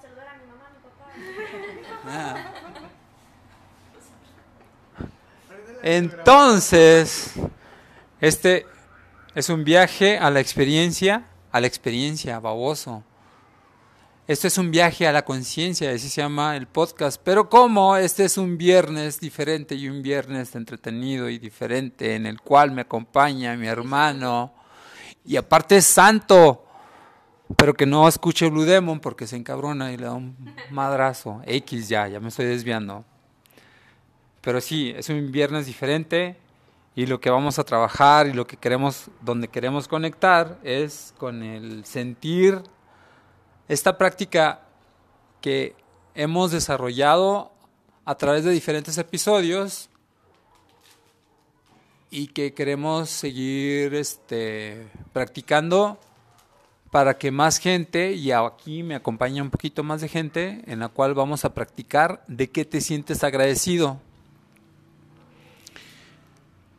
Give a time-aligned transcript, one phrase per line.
[0.00, 2.52] saludar a mi mamá, a mi papá.
[5.82, 7.32] Entonces,
[8.20, 8.66] este
[9.34, 13.02] es un viaje a la experiencia, a la experiencia, baboso.
[14.26, 17.20] Esto es un viaje a la conciencia, así se llama el podcast.
[17.22, 22.40] Pero como este es un viernes diferente y un viernes entretenido y diferente en el
[22.40, 24.52] cual me acompaña mi hermano
[25.26, 26.65] y aparte es santo,
[27.54, 30.36] pero que no escuche Blue Demon porque se encabrona y le da un
[30.70, 31.42] madrazo.
[31.46, 33.04] X ya, ya me estoy desviando.
[34.40, 36.36] Pero sí, es un viernes diferente
[36.96, 41.42] y lo que vamos a trabajar y lo que queremos, donde queremos conectar es con
[41.42, 42.62] el sentir
[43.68, 44.62] esta práctica
[45.40, 45.76] que
[46.14, 47.52] hemos desarrollado
[48.04, 49.90] a través de diferentes episodios
[52.10, 55.98] y que queremos seguir este, practicando
[56.96, 60.88] para que más gente, y aquí me acompaña un poquito más de gente, en la
[60.88, 64.00] cual vamos a practicar de qué te sientes agradecido.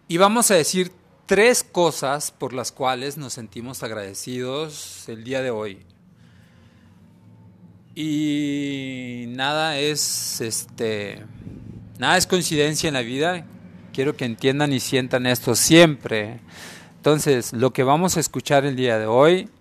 [0.07, 0.91] Y vamos a decir
[1.27, 5.85] tres cosas por las cuales nos sentimos agradecidos el día de hoy.
[7.93, 11.25] Y nada es este
[11.99, 13.45] nada es coincidencia en la vida.
[13.93, 16.39] Quiero que entiendan y sientan esto siempre.
[16.95, 19.51] Entonces, lo que vamos a escuchar el día de hoy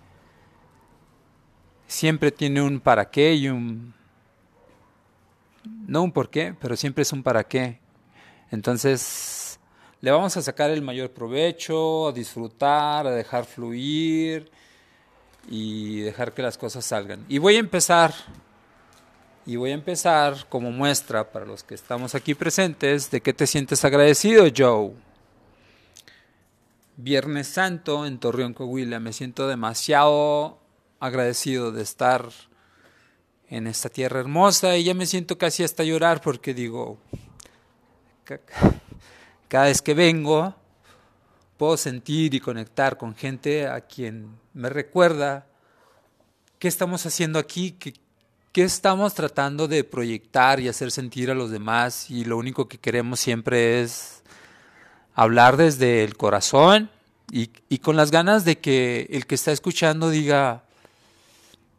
[1.86, 3.94] siempre tiene un para qué y un
[5.86, 7.80] no un por qué, pero siempre es un para qué.
[8.50, 9.58] Entonces,
[10.00, 14.50] le vamos a sacar el mayor provecho, a disfrutar, a dejar fluir
[15.48, 17.24] y dejar que las cosas salgan.
[17.28, 18.14] Y voy a empezar,
[19.44, 23.46] y voy a empezar como muestra para los que estamos aquí presentes de qué te
[23.46, 24.92] sientes agradecido, Joe.
[26.96, 29.00] Viernes Santo en Torreón, Coahuila.
[29.00, 30.58] Me siento demasiado
[31.00, 32.30] agradecido de estar
[33.48, 36.98] en esta tierra hermosa y ya me siento casi hasta llorar porque digo,
[39.48, 40.54] cada vez que vengo,
[41.56, 45.46] puedo sentir y conectar con gente a quien me recuerda
[46.58, 47.94] qué estamos haciendo aquí, qué,
[48.52, 52.78] qué, estamos tratando de proyectar y hacer sentir a los demás y lo único que
[52.78, 54.22] queremos siempre es
[55.14, 56.90] hablar desde el corazón
[57.30, 60.65] y, y con las ganas de que el que está escuchando diga,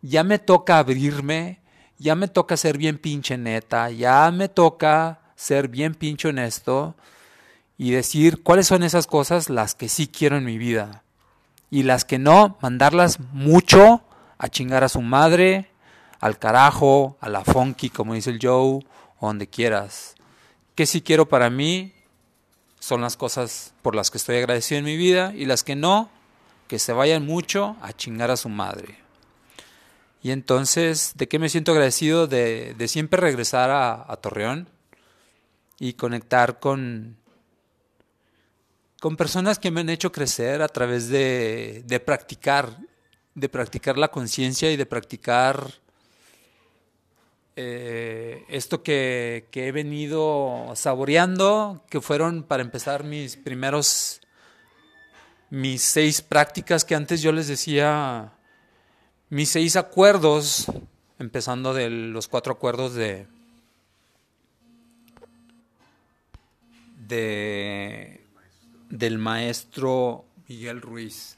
[0.08, 1.60] ya me toca abrirme,
[2.00, 6.96] ya me toca ser bien pinche neta, ya me toca ser bien pinche honesto
[7.78, 11.04] y decir cuáles son esas cosas las que sí quiero en mi vida
[11.70, 14.02] y las que no, mandarlas mucho
[14.38, 15.70] a chingar a su madre,
[16.20, 18.80] al carajo, a la funky, como dice el Joe,
[19.20, 20.16] o donde quieras.
[20.76, 21.94] ¿Qué sí quiero para mí?
[22.80, 26.10] Son las cosas por las que estoy agradecido en mi vida y las que no,
[26.68, 29.07] que se vayan mucho a chingar a su madre.
[30.28, 32.28] Y entonces, ¿de qué me siento agradecido?
[32.28, 34.68] De, de siempre regresar a, Torreón
[35.80, 37.16] y conectar con,
[39.00, 42.78] con personas que me han hecho crecer a través de, de practicar,
[43.36, 45.76] de practicar la conciencia y de practicar
[47.56, 54.20] eh, esto que, que, he venido saboreando, que fueron para empezar mis primeros,
[55.50, 58.34] mis seis prácticas que antes yo les decía,
[59.30, 60.68] mis seis acuerdos,
[61.20, 63.28] empezando de los cuatro acuerdos de,
[67.08, 68.26] de
[68.90, 71.38] del maestro Miguel Ruiz.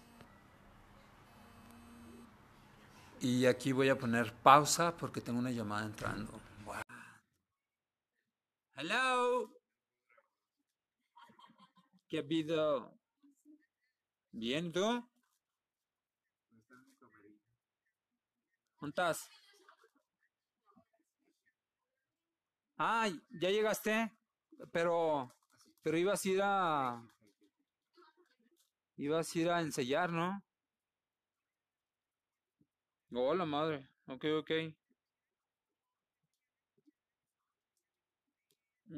[3.21, 6.31] Y aquí voy a poner pausa porque tengo una llamada entrando.
[8.75, 9.51] Hello.
[12.07, 12.93] ¿Qué ha habido?
[14.31, 15.08] ¿Bien tú?
[18.79, 19.29] ¿Dónde estás?
[22.77, 24.11] Ay, ya llegaste,
[24.71, 25.31] pero
[25.83, 27.03] pero ibas a ir a
[28.97, 30.43] Ibas a ir a ensayar, ¿no?
[33.11, 33.87] Hola, madre.
[34.07, 34.51] Ok, ok.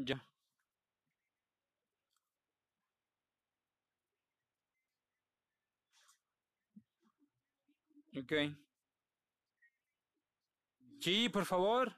[0.07, 0.21] Ya.
[8.17, 8.31] Ok.
[11.01, 11.95] Sí, por favor.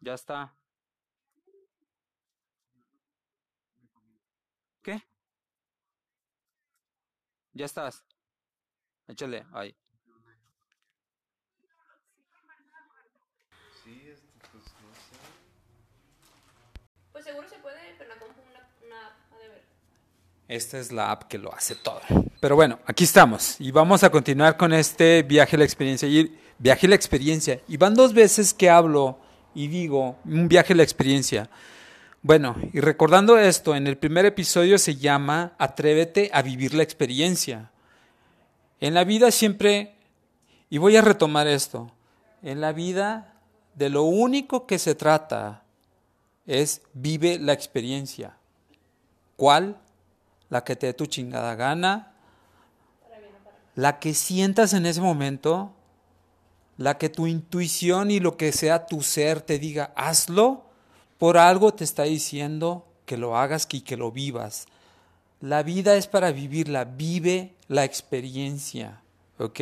[0.00, 0.56] Ya está.
[4.82, 5.02] ¿Qué?
[7.52, 8.06] Ya estás.
[9.06, 9.76] Échale, ahí.
[13.84, 15.16] Sí, este, pues no sé.
[17.12, 19.64] Pues seguro se puede, pero la compu una, una ha de ver.
[20.48, 22.00] esta es la app que lo hace todo.
[22.40, 26.08] Pero bueno, aquí estamos y vamos a continuar con este viaje a la experiencia.
[26.08, 27.60] Y viaje la experiencia.
[27.68, 29.18] Y van dos veces que hablo
[29.54, 31.48] y digo un viaje la experiencia.
[32.22, 37.70] Bueno, y recordando esto, en el primer episodio se llama Atrévete a vivir la experiencia.
[38.80, 39.94] En la vida siempre,
[40.68, 41.92] y voy a retomar esto,
[42.42, 43.34] en la vida
[43.74, 45.62] de lo único que se trata
[46.46, 48.36] es vive la experiencia.
[49.36, 49.76] ¿Cuál?
[50.48, 52.12] La que te dé tu chingada gana,
[53.76, 55.75] la que sientas en ese momento,
[56.78, 60.64] la que tu intuición y lo que sea tu ser te diga, hazlo,
[61.18, 64.66] por algo te está diciendo que lo hagas y que lo vivas.
[65.40, 69.00] La vida es para vivirla, vive la experiencia,
[69.38, 69.60] ¿ok?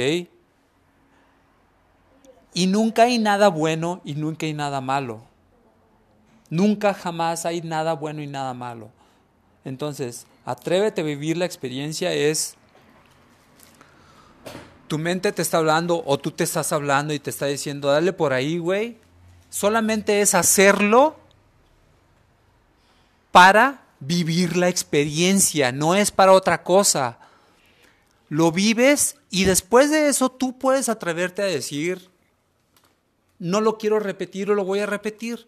[2.55, 5.20] Y nunca hay nada bueno y nunca hay nada malo.
[6.50, 8.90] Nunca jamás hay nada bueno y nada malo.
[9.64, 12.56] Entonces, atrévete a vivir la experiencia es
[14.89, 18.13] tu mente te está hablando o tú te estás hablando y te está diciendo, dale
[18.13, 18.99] por ahí, güey.
[19.51, 21.17] Solamente es hacerlo
[23.31, 27.19] para vivir la experiencia, no es para otra cosa.
[28.29, 32.11] Lo vives y después de eso tú puedes atreverte a decir,
[33.39, 35.47] no lo quiero repetir o lo voy a repetir,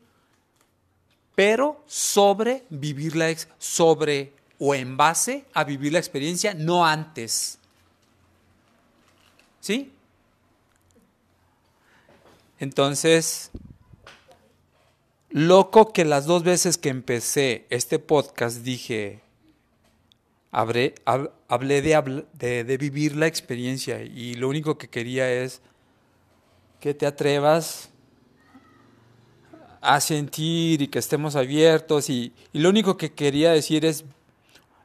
[1.35, 7.59] pero sobre vivir la sobre o en base a vivir la experiencia, no antes.
[9.66, 9.90] ¿Sí?
[12.60, 13.50] Entonces,
[15.30, 19.22] loco que las dos veces que empecé este podcast dije,
[20.52, 20.94] hablé,
[21.48, 25.60] hablé de, de, vivir la experiencia y lo único que quería es
[26.78, 27.88] que te atrevas
[29.80, 34.04] a sentir y que estemos abiertos y, y lo único que quería decir es,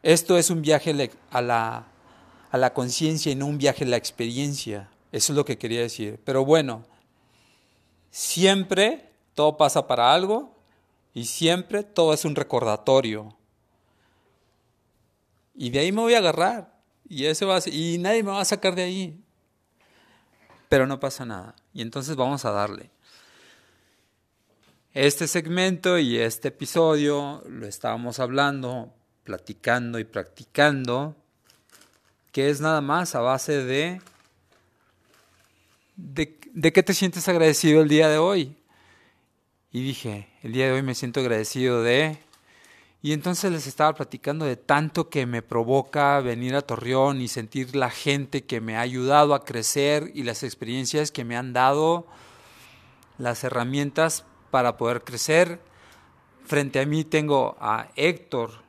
[0.01, 1.90] esto es un viaje a la
[2.51, 4.89] a la conciencia y no un viaje a la experiencia.
[5.11, 6.19] Eso es lo que quería decir.
[6.25, 6.85] Pero bueno,
[8.11, 10.53] siempre todo pasa para algo
[11.13, 13.35] y siempre todo es un recordatorio.
[15.55, 16.77] Y de ahí me voy a agarrar
[17.07, 19.23] y, eso va y nadie me va a sacar de ahí.
[20.67, 21.55] Pero no pasa nada.
[21.73, 22.89] Y entonces vamos a darle.
[24.93, 28.93] Este segmento y este episodio lo estábamos hablando,
[29.23, 31.15] platicando y practicando
[32.31, 34.01] que es nada más a base de,
[35.95, 38.55] de, de qué te sientes agradecido el día de hoy.
[39.71, 42.17] Y dije, el día de hoy me siento agradecido de...
[43.03, 47.75] Y entonces les estaba platicando de tanto que me provoca venir a Torreón y sentir
[47.75, 52.05] la gente que me ha ayudado a crecer y las experiencias que me han dado,
[53.17, 55.59] las herramientas para poder crecer.
[56.45, 58.60] Frente a mí tengo a Héctor,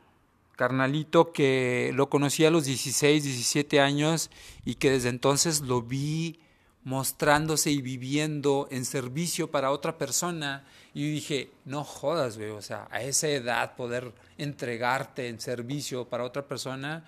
[0.63, 4.29] carnalito que lo conocí a los 16, 17 años
[4.63, 6.39] y que desde entonces lo vi
[6.85, 10.63] mostrándose y viviendo en servicio para otra persona.
[10.93, 16.23] Y dije, no jodas, güey, o sea, a esa edad poder entregarte en servicio para
[16.23, 17.03] otra persona.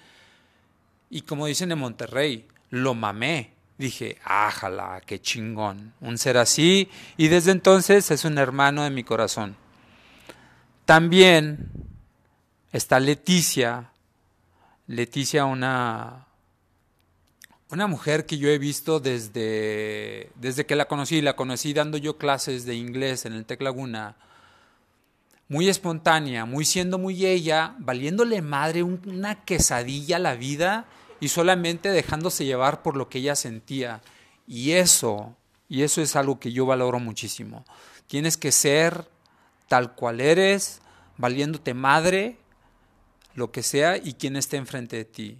[1.10, 3.52] Y como dicen en Monterrey, lo mamé.
[3.78, 6.90] Dije, ájala, qué chingón, un ser así.
[7.16, 9.56] Y desde entonces es un hermano de mi corazón.
[10.84, 11.85] También
[12.76, 13.92] está Leticia.
[14.88, 16.28] Leticia, una,
[17.70, 21.22] una mujer que yo he visto desde, desde que la conocí.
[21.22, 24.18] La conocí dando yo clases de inglés en el Tec Laguna.
[25.48, 30.86] Muy espontánea, muy siendo muy ella, valiéndole madre una quesadilla a la vida
[31.20, 34.02] y solamente dejándose llevar por lo que ella sentía.
[34.48, 35.36] Y eso,
[35.70, 37.64] y eso es algo que yo valoro muchísimo.
[38.08, 39.08] Tienes que ser
[39.68, 40.82] tal cual eres,
[41.18, 42.40] valiéndote madre
[43.36, 45.40] lo que sea y quien esté enfrente de ti.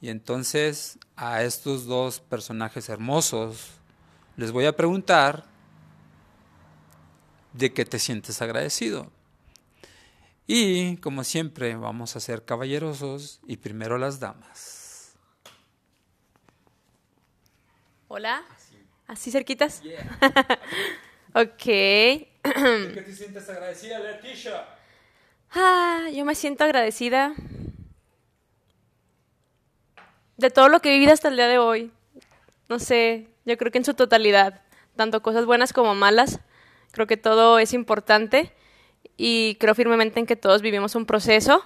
[0.00, 3.72] Y entonces a estos dos personajes hermosos
[4.36, 5.44] les voy a preguntar
[7.52, 9.10] de qué te sientes agradecido.
[10.46, 15.16] Y como siempre vamos a ser caballerosos y primero las damas.
[18.08, 18.42] Hola.
[19.06, 19.82] Así, cerquitas.
[21.34, 21.64] ok.
[21.64, 22.28] ¿De
[22.94, 24.77] qué te sientes agradecida, Leticia?
[25.50, 27.34] Ah, yo me siento agradecida
[30.36, 31.90] de todo lo que he vivido hasta el día de hoy.
[32.68, 34.60] No sé, yo creo que en su totalidad,
[34.94, 36.40] tanto cosas buenas como malas,
[36.92, 38.52] creo que todo es importante
[39.16, 41.62] y creo firmemente en que todos vivimos un proceso.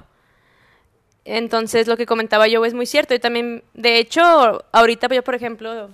[1.24, 3.14] Entonces, lo que comentaba yo es muy cierto.
[3.14, 5.90] Y también, de hecho, ahorita yo, por ejemplo,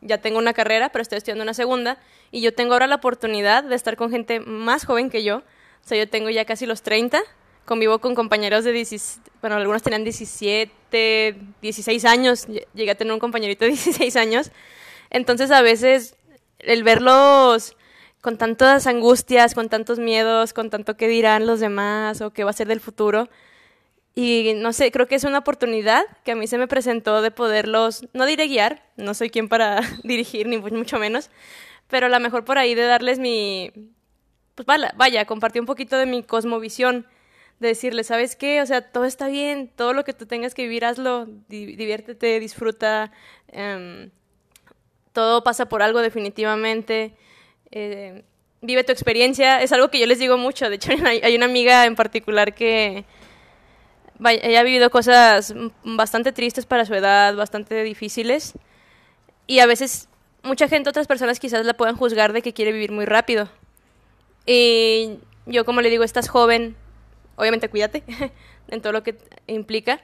[0.00, 1.98] ya tengo una carrera, pero estoy estudiando una segunda,
[2.30, 5.42] y yo tengo ahora la oportunidad de estar con gente más joven que yo,
[5.84, 7.22] o sea, yo tengo ya casi los 30,
[7.64, 13.20] convivo con compañeros de 16, bueno, algunos tenían 17, 16 años, llegué a tener un
[13.20, 14.50] compañerito de 16 años,
[15.10, 16.16] entonces a veces
[16.58, 17.76] el verlos
[18.20, 22.50] con tantas angustias, con tantos miedos, con tanto que dirán los demás o qué va
[22.50, 23.28] a ser del futuro,
[24.14, 27.30] y no sé, creo que es una oportunidad que a mí se me presentó de
[27.30, 31.30] poderlos, no diré guiar, no soy quien para dirigir, ni mucho menos,
[31.88, 33.72] pero a lo mejor por ahí de darles mi,
[34.54, 37.06] pues vaya, vaya, compartí un poquito de mi cosmovisión,
[37.60, 38.60] de decirles, ¿sabes qué?
[38.60, 43.12] O sea, todo está bien, todo lo que tú tengas que vivir, hazlo, diviértete, disfruta,
[43.48, 44.10] em,
[45.12, 47.14] todo pasa por algo definitivamente.
[47.70, 48.24] Eh,
[48.60, 51.86] vive tu experiencia, es algo que yo les digo mucho, de hecho hay una amiga
[51.86, 53.04] en particular que
[54.30, 55.54] ella ha vivido cosas
[55.84, 58.54] bastante tristes para su edad, bastante difíciles.
[59.46, 60.08] Y a veces
[60.42, 63.48] mucha gente, otras personas quizás la puedan juzgar de que quiere vivir muy rápido.
[64.46, 66.76] Y yo como le digo, estás joven,
[67.36, 68.02] obviamente cuídate
[68.68, 70.00] en todo lo que implica,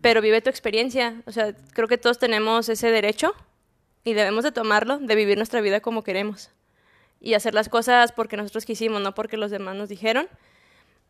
[0.00, 1.22] pero vive tu experiencia.
[1.26, 3.34] O sea, creo que todos tenemos ese derecho
[4.04, 6.50] y debemos de tomarlo, de vivir nuestra vida como queremos.
[7.20, 10.28] Y hacer las cosas porque nosotros quisimos, no porque los demás nos dijeron.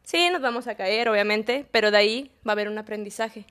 [0.03, 3.47] Sí, nos vamos a caer, obviamente, pero de ahí va a haber un aprendizaje.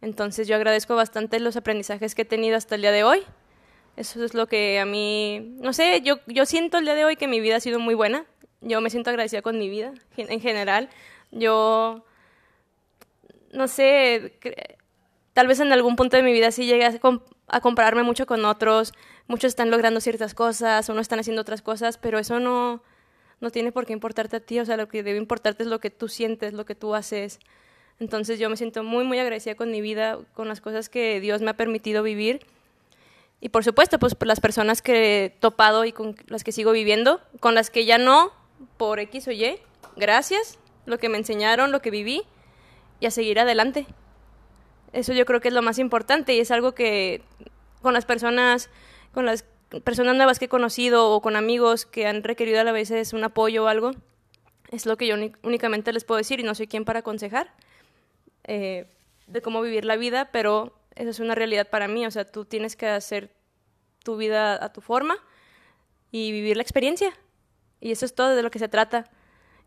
[0.00, 3.22] Entonces yo agradezco bastante los aprendizajes que he tenido hasta el día de hoy.
[3.96, 7.16] Eso es lo que a mí, no sé, yo, yo siento el día de hoy
[7.16, 8.26] que mi vida ha sido muy buena.
[8.60, 10.88] Yo me siento agradecida con mi vida en general.
[11.30, 12.04] Yo,
[13.52, 14.38] no sé,
[15.32, 17.00] tal vez en algún punto de mi vida sí llegué a,
[17.48, 18.92] a compararme mucho con otros.
[19.28, 22.82] Muchos están logrando ciertas cosas, unos están haciendo otras cosas, pero eso no,
[23.40, 25.80] no tiene por qué importarte a ti, o sea, lo que debe importarte es lo
[25.80, 27.38] que tú sientes, lo que tú haces.
[27.98, 31.42] Entonces yo me siento muy, muy agradecida con mi vida, con las cosas que Dios
[31.42, 32.46] me ha permitido vivir.
[33.40, 36.72] Y por supuesto, pues por las personas que he topado y con las que sigo
[36.72, 38.32] viviendo, con las que ya no,
[38.76, 39.58] por X o Y,
[39.96, 42.22] gracias, lo que me enseñaron, lo que viví,
[43.00, 43.86] y a seguir adelante.
[44.92, 47.22] Eso yo creo que es lo más importante y es algo que
[47.82, 48.70] con las personas
[49.12, 49.44] con las
[49.84, 53.64] personas nuevas que he conocido o con amigos que han requerido a veces un apoyo
[53.64, 53.92] o algo,
[54.70, 57.52] es lo que yo únicamente les puedo decir y no soy quien para aconsejar
[58.44, 58.86] eh,
[59.26, 62.44] de cómo vivir la vida, pero eso es una realidad para mí, o sea, tú
[62.44, 63.30] tienes que hacer
[64.04, 65.16] tu vida a tu forma
[66.12, 67.12] y vivir la experiencia.
[67.86, 69.08] Y eso es todo de lo que se trata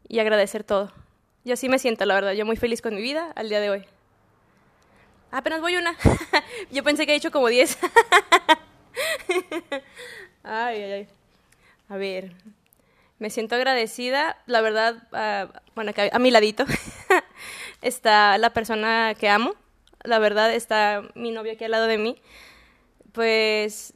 [0.10, 0.92] y agradecer todo.
[1.46, 3.70] Y así me siento, la verdad, yo muy feliz con mi vida al día de
[3.70, 3.86] hoy.
[5.32, 5.96] Apenas voy una.
[6.70, 7.80] yo pensé que he hecho como 10.
[10.44, 11.08] ay, ay.
[11.88, 12.34] A ver,
[13.20, 14.36] me siento agradecida.
[14.48, 14.98] La verdad,
[15.74, 16.66] bueno, a mi ladito
[17.82, 19.56] está la persona que amo.
[20.04, 22.22] La verdad, está mi novio aquí al lado de mí.
[23.14, 23.94] Pues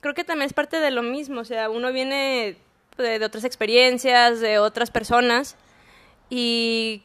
[0.00, 1.42] creo que también es parte de lo mismo.
[1.42, 2.56] O sea, uno viene
[3.02, 5.56] de, de otras experiencias, de otras personas.
[6.30, 7.02] Y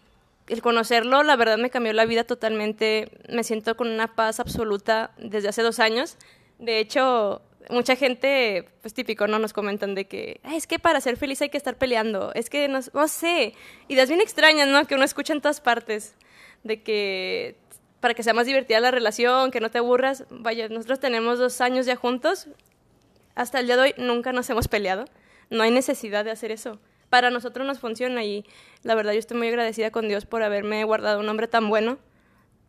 [0.48, 3.12] el conocerlo, la verdad, me cambió la vida totalmente.
[3.30, 6.18] Me siento con una paz absoluta desde hace dos años.
[6.60, 9.40] De hecho, mucha gente, pues típico, ¿no?
[9.40, 12.32] Nos comentan de que, es que para ser feliz hay que estar peleando.
[12.34, 13.54] Es que, no, no sé.
[13.88, 14.86] Ideas bien extrañas, ¿no?
[14.86, 16.16] Que uno escucha en todas partes.
[16.64, 17.56] De que
[18.00, 20.26] para que sea más divertida la relación, que no te aburras.
[20.30, 22.48] Vaya, nosotros tenemos dos años ya juntos.
[23.36, 25.06] Hasta el día de hoy nunca nos hemos peleado.
[25.50, 26.80] No hay necesidad de hacer eso.
[27.10, 28.46] Para nosotros nos funciona y
[28.84, 31.98] la verdad yo estoy muy agradecida con Dios por haberme guardado un hombre tan bueno,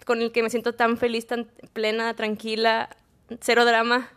[0.04, 2.88] con el que me siento tan feliz, tan plena, tranquila,
[3.40, 4.10] cero drama.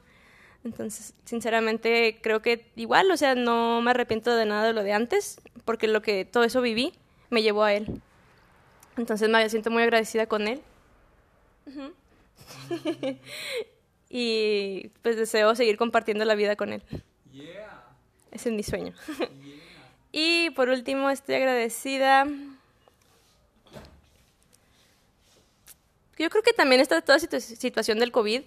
[0.63, 4.93] Entonces, sinceramente, creo que igual, o sea, no me arrepiento de nada de lo de
[4.93, 6.93] antes, porque lo que todo eso viví
[7.31, 8.01] me llevó a él.
[8.97, 10.61] Entonces me siento muy agradecida con él.
[14.09, 16.83] y pues deseo seguir compartiendo la vida con él.
[18.31, 18.93] Ese es mi sueño.
[20.11, 22.25] y por último, estoy agradecida.
[26.17, 28.43] Yo creo que también está toda situación del COVID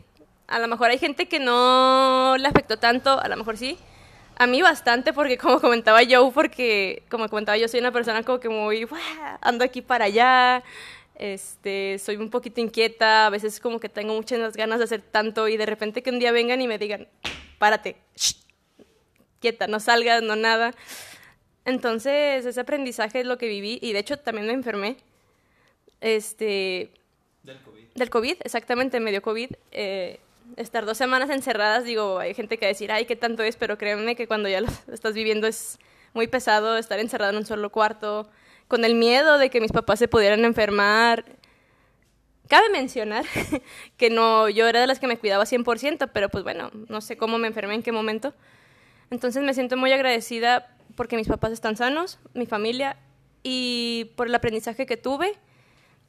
[0.47, 3.79] a lo mejor hay gente que no le afectó tanto, a lo mejor sí.
[4.37, 8.41] A mí bastante, porque como comentaba yo, porque como comentaba yo, soy una persona como
[8.41, 8.87] que muy,
[9.41, 10.62] ando aquí para allá,
[11.14, 15.49] este, soy un poquito inquieta, a veces como que tengo muchas ganas de hacer tanto
[15.49, 17.07] y de repente que un día vengan y me digan,
[17.59, 17.97] párate,
[19.44, 20.72] quieta, no salgas, no nada.
[21.66, 24.96] Entonces, ese aprendizaje es lo que viví y de hecho también me enfermé.
[26.00, 26.90] Este...
[27.42, 27.84] Del COVID.
[27.94, 29.50] Del COVID, exactamente, me dio COVID.
[29.70, 30.18] Eh,
[30.56, 33.56] estar dos semanas encerradas, digo, hay gente que va a decir, ay, qué tanto es,
[33.56, 35.78] pero créanme que cuando ya lo estás viviendo es
[36.14, 38.30] muy pesado estar encerrado en un solo cuarto,
[38.66, 41.26] con el miedo de que mis papás se pudieran enfermar.
[42.48, 43.26] Cabe mencionar
[43.98, 47.18] que no, yo era de las que me cuidaba 100%, pero pues bueno, no sé
[47.18, 48.32] cómo me enfermé, en qué momento.
[49.14, 50.66] Entonces me siento muy agradecida
[50.97, 52.97] porque mis papás están sanos, mi familia,
[53.44, 55.35] y por el aprendizaje que tuve,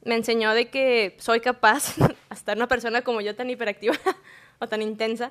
[0.02, 1.94] me enseñó de que soy capaz,
[2.30, 3.94] hasta una persona como yo tan hiperactiva
[4.58, 5.30] o tan intensa,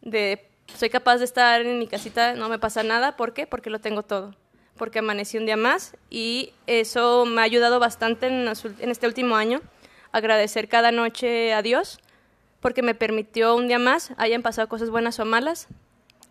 [0.00, 3.46] de soy capaz de estar en mi casita, no me pasa nada, ¿por qué?
[3.46, 4.34] Porque lo tengo todo,
[4.76, 9.36] porque amanecí un día más y eso me ha ayudado bastante en, en este último
[9.36, 9.60] año,
[10.10, 12.00] agradecer cada noche a Dios,
[12.58, 15.68] porque me permitió un día más, hayan pasado cosas buenas o malas,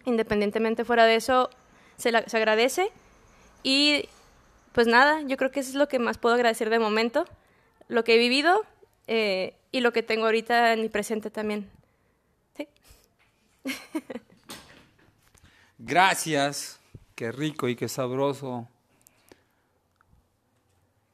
[0.05, 1.49] independientemente fuera de eso,
[1.97, 2.91] se, se agradece
[3.63, 4.07] y
[4.75, 7.25] pues nada, yo creo que eso es lo que más puedo agradecer de momento,
[7.87, 8.65] lo que he vivido
[9.07, 11.69] eh, y lo que tengo ahorita en mi presente también.
[12.57, 12.67] ¿Sí?
[15.77, 16.79] Gracias,
[17.15, 18.67] qué rico y qué sabroso.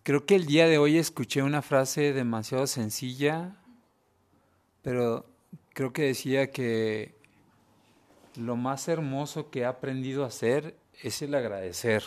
[0.04, 3.56] Creo que el día de hoy escuché una frase demasiado sencilla,
[4.82, 5.26] pero
[5.74, 7.14] creo que decía que
[8.36, 12.04] lo más hermoso que he aprendido a hacer es el agradecer.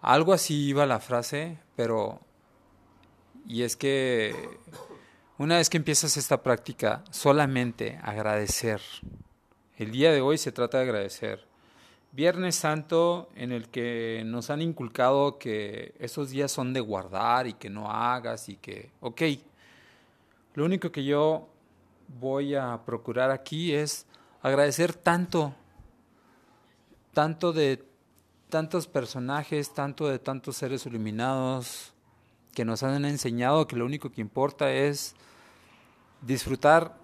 [0.00, 2.20] Algo así iba la frase, pero...
[3.46, 4.34] Y es que
[5.38, 8.80] una vez que empiezas esta práctica, solamente agradecer.
[9.78, 11.46] El día de hoy se trata de agradecer.
[12.12, 17.54] Viernes Santo en el que nos han inculcado que esos días son de guardar y
[17.54, 19.22] que no hagas y que, ok,
[20.54, 21.48] lo único que yo
[22.18, 24.06] voy a procurar aquí es
[24.42, 25.54] agradecer tanto,
[27.12, 27.84] tanto de
[28.48, 31.92] tantos personajes, tanto de tantos seres iluminados
[32.54, 35.14] que nos han enseñado que lo único que importa es
[36.20, 36.96] disfrutar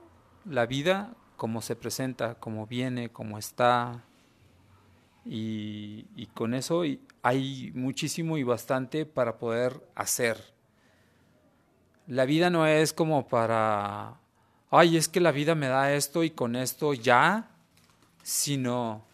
[0.44, 4.02] la vida como se presenta, como viene, como está.
[5.24, 6.82] Y, y con eso
[7.22, 10.52] hay muchísimo y bastante para poder hacer.
[12.06, 14.20] La vida no es como para,
[14.70, 17.48] ay, es que la vida me da esto y con esto ya,
[18.22, 19.04] sino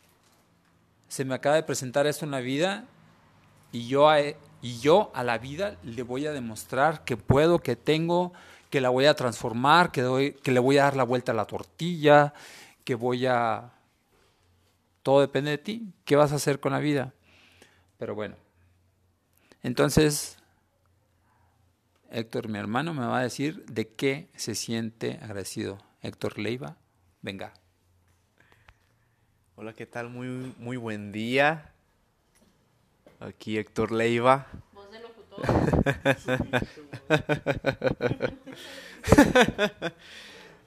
[1.09, 2.85] se me acaba de presentar esto en la vida
[3.71, 7.77] y yo a, y yo a la vida le voy a demostrar que puedo, que
[7.77, 8.33] tengo,
[8.71, 11.35] que la voy a transformar, que, doy, que le voy a dar la vuelta a
[11.35, 12.33] la tortilla,
[12.85, 13.73] que voy a...
[15.03, 15.93] Todo depende de ti.
[16.05, 17.13] ¿Qué vas a hacer con la vida?
[17.99, 18.37] Pero bueno.
[19.63, 20.39] Entonces,
[22.15, 25.79] Héctor, mi hermano, me va a decir de qué se siente agradecido.
[26.03, 26.77] Héctor Leiva,
[27.23, 27.55] venga.
[29.57, 30.11] Hola, ¿qué tal?
[30.11, 31.73] Muy, muy buen día.
[33.19, 34.47] Aquí Héctor Leiva.
[34.75, 35.41] Voz de locutor.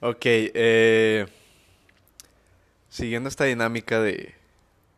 [0.00, 1.26] ok, eh,
[2.88, 4.34] siguiendo esta dinámica de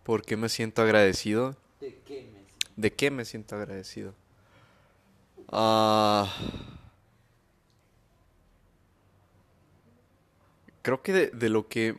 [0.03, 1.59] por qué me siento agradecido.
[1.79, 4.15] ¿De qué me siento, ¿De qué me siento agradecido?
[5.51, 6.27] Uh,
[10.83, 11.97] creo que de, de lo que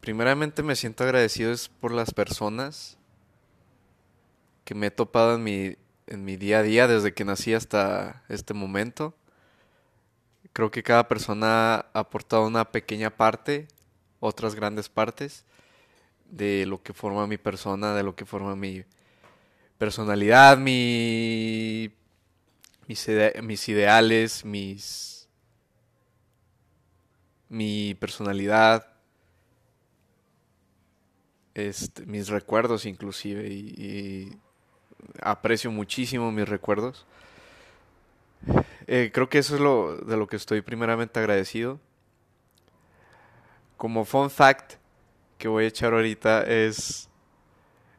[0.00, 2.98] primeramente me siento agradecido es por las personas
[4.64, 5.76] que me he topado en mi,
[6.06, 9.14] en mi día a día desde que nací hasta este momento.
[10.52, 13.66] Creo que cada persona ha aportado una pequeña parte,
[14.20, 15.44] otras grandes partes
[16.30, 18.84] de lo que forma mi persona, de lo que forma mi
[19.78, 21.90] personalidad, mi,
[22.88, 25.28] mis, ideales, mis,
[27.48, 28.86] mi personalidad,
[31.54, 34.38] este, mis recuerdos inclusive y,
[35.20, 37.06] aprecio muchísimo mis recuerdos.
[38.86, 41.78] Eh, creo que eso es lo de lo que estoy primeramente agradecido.
[43.76, 44.74] Como fun fact
[45.36, 47.08] que voy a echar ahorita es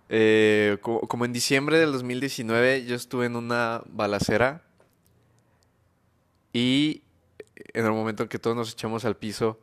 [0.09, 4.63] eh, como, en diciembre del 2019 yo estuve en una balacera
[6.53, 7.03] y
[7.55, 9.59] en el momento en que todos nos echamos al piso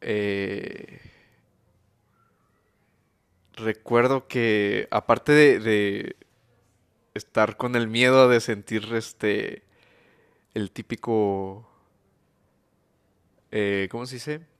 [0.00, 1.00] eh,
[3.54, 6.16] recuerdo que aparte de,
[7.14, 9.62] estar con el miedo de sentir este
[10.54, 11.68] el típico
[13.52, 14.53] eh, ¿cómo se dice?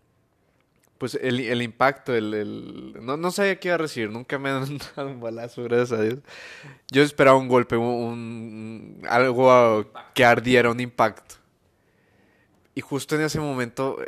[0.99, 5.09] Pues el, impacto, el, no, no, sabía qué iba a recibir, nunca me han dado
[5.09, 6.19] un balazo, gracias a Dios.
[6.91, 11.35] Yo esperaba un golpe, un, algo que ardiera, un impacto.
[12.75, 13.99] Y justo en ese momento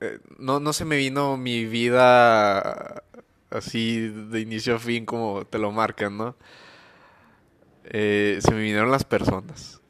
[0.00, 3.02] eh, no, no se me vino mi vida
[3.50, 6.36] así de inicio a fin como te lo marcan, ¿no?
[7.84, 9.80] Eh, se me vinieron las personas.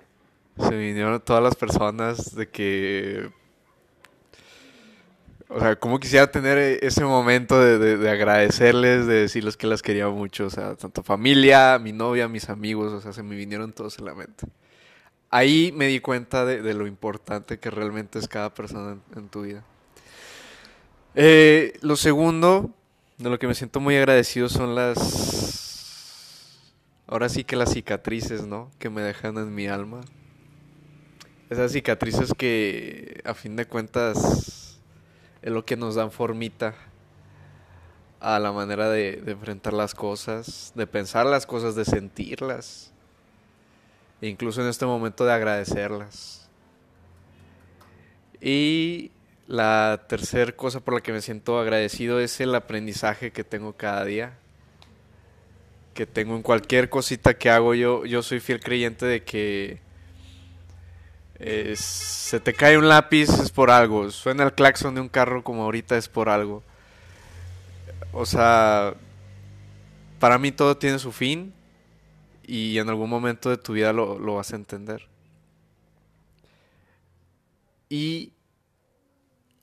[0.58, 3.30] Se me vinieron todas las personas de que...
[5.52, 10.46] O sea, como quisiera tener ese momento de, agradecerles, de decirles que las quería mucho.
[10.46, 14.04] O sea, tanto familia, mi novia, mis amigos, o sea, se me vinieron todos en
[14.04, 14.46] la mente.
[15.28, 19.64] Ahí me di cuenta de, lo importante que realmente es cada persona en, tu vida.
[21.16, 22.72] Eh, lo segundo,
[23.18, 26.00] de lo que me siento muy agradecido son las
[27.08, 28.70] ahora sí que las cicatrices, ¿no?
[28.78, 30.02] Que me dejan en mi alma.
[31.48, 34.59] Esas cicatrices que a fin de cuentas
[35.42, 36.74] es lo que nos dan formita
[38.20, 42.92] a la manera de, enfrentar las cosas, de pensar las cosas, de sentirlas.
[44.20, 46.48] E incluso en este momento de agradecerlas.
[48.40, 49.10] Y
[49.46, 54.04] la tercera cosa por la que me siento agradecido es el aprendizaje que tengo cada
[54.04, 54.34] día.
[55.94, 57.74] Que tengo en cualquier cosita que hago.
[57.74, 59.80] Yo, yo soy fiel creyente de que
[61.40, 64.10] eh, se te cae un lápiz es por algo.
[64.10, 66.62] Suena el claxon de un carro como ahorita es por algo.
[68.12, 68.94] O sea,
[70.18, 71.54] para mí todo tiene su fin
[72.46, 75.08] y en algún momento de tu vida lo, lo vas a entender.
[77.88, 78.32] Y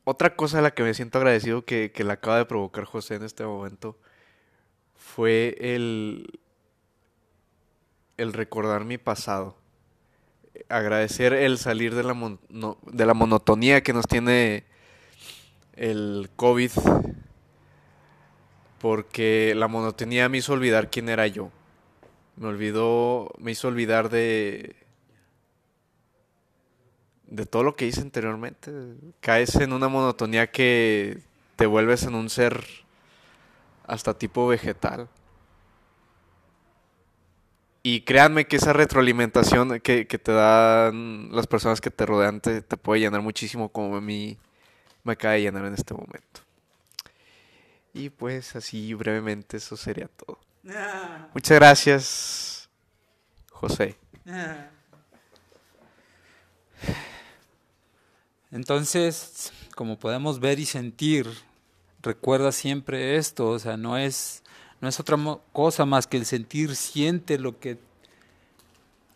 [0.04, 3.16] otra cosa a la que me siento agradecido que, que le acaba de provocar José
[3.16, 4.00] en este momento
[4.96, 6.40] fue el,
[8.18, 9.57] el recordar mi pasado.
[10.70, 14.64] Agradecer el salir de la, mon- no- de la monotonía que nos tiene
[15.76, 16.72] el COVID.
[18.80, 21.50] Porque la monotonía me hizo olvidar quién era yo.
[22.36, 24.76] Me olvidó, me hizo olvidar de,
[27.26, 28.72] de todo lo que hice anteriormente.
[29.20, 31.20] Caes en una monotonía que
[31.56, 32.64] te vuelves en un ser
[33.88, 35.08] hasta tipo vegetal.
[37.90, 42.62] Y créanme que esa retroalimentación que, que te dan las personas que te rodean te,
[42.62, 44.38] te puede llenar muchísimo como a mí
[45.06, 46.42] me acaba de llenar en este momento.
[47.94, 50.38] Y pues así brevemente eso sería todo.
[51.34, 52.70] Muchas gracias,
[53.52, 53.96] José.
[58.52, 61.26] Entonces, como podemos ver y sentir,
[62.02, 64.44] recuerda siempre esto, o sea, no es,
[64.80, 65.18] no es otra
[65.54, 67.80] cosa más que el sentir, siente lo que,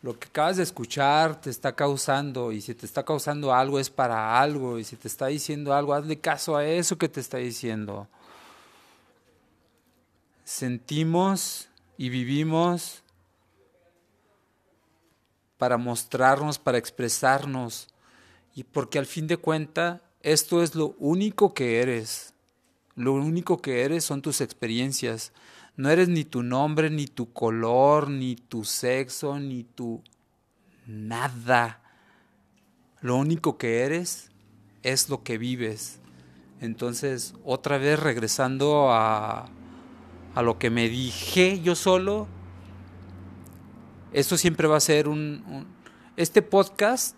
[0.01, 3.89] lo que acabas de escuchar te está causando, y si te está causando algo es
[3.89, 7.37] para algo, y si te está diciendo algo, hazle caso a eso que te está
[7.37, 8.07] diciendo.
[10.43, 13.03] Sentimos y vivimos
[15.57, 17.87] para mostrarnos, para expresarnos,
[18.55, 22.33] y porque al fin de cuentas esto es lo único que eres.
[22.95, 25.31] Lo único que eres son tus experiencias.
[25.77, 30.01] No eres ni tu nombre, ni tu color, ni tu sexo, ni tu
[30.85, 31.81] nada.
[33.01, 34.29] Lo único que eres
[34.83, 35.99] es lo que vives.
[36.59, 39.49] Entonces, otra vez regresando a,
[40.35, 42.27] a lo que me dije yo solo,
[44.13, 45.65] esto siempre va a ser un, un-
[46.17, 47.15] Este podcast,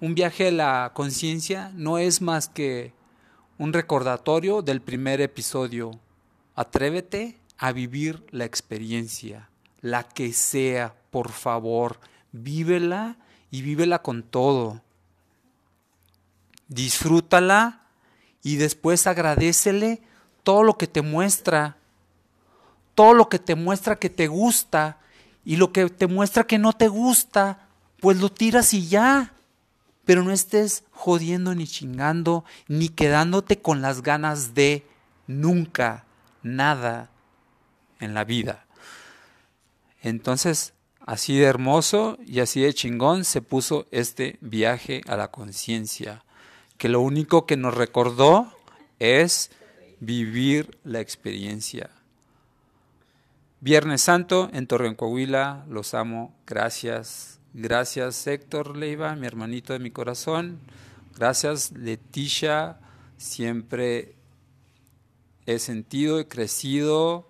[0.00, 2.92] un viaje a la conciencia, no es más que
[3.58, 5.92] un recordatorio del primer episodio.
[6.54, 9.48] Atrévete a vivir la experiencia,
[9.80, 11.98] la que sea, por favor,
[12.32, 13.16] vívela
[13.50, 14.80] y vívela con todo.
[16.68, 17.82] Disfrútala
[18.42, 20.02] y después agradecele
[20.42, 21.76] todo lo que te muestra,
[22.94, 24.98] todo lo que te muestra que te gusta
[25.44, 27.68] y lo que te muestra que no te gusta,
[28.00, 29.33] pues lo tiras y ya.
[30.04, 34.86] Pero no estés jodiendo ni chingando, ni quedándote con las ganas de
[35.26, 36.04] nunca
[36.42, 37.10] nada
[38.00, 38.66] en la vida.
[40.02, 46.24] Entonces, así de hermoso y así de chingón se puso este viaje a la conciencia,
[46.76, 48.52] que lo único que nos recordó
[48.98, 49.50] es
[50.00, 51.90] vivir la experiencia.
[53.60, 57.33] Viernes Santo en Torreón, Coahuila, los amo, gracias.
[57.56, 60.58] Gracias Héctor Leiva, mi hermanito de mi corazón.
[61.16, 62.80] Gracias Leticia,
[63.16, 64.16] siempre
[65.46, 67.28] he sentido y crecido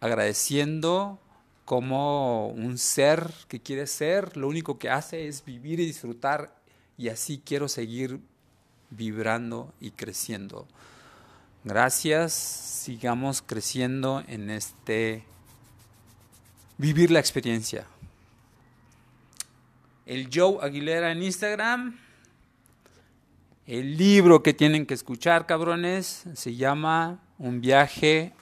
[0.00, 1.20] agradeciendo
[1.64, 6.52] como un ser que quiere ser, lo único que hace es vivir y disfrutar
[6.96, 8.18] y así quiero seguir
[8.90, 10.66] vibrando y creciendo.
[11.62, 15.22] Gracias, sigamos creciendo en este
[16.78, 17.86] vivir la experiencia.
[20.08, 21.98] El Joe Aguilera en Instagram.
[23.66, 28.32] El libro que tienen que escuchar, cabrones, se llama Un viaje.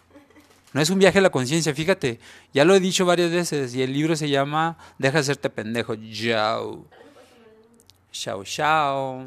[0.72, 2.20] No es un viaje a la conciencia, fíjate.
[2.54, 3.74] Ya lo he dicho varias veces.
[3.74, 5.96] Y el libro se llama Deja de serte pendejo.
[5.96, 6.86] Chao.
[8.12, 9.26] Chao, chao.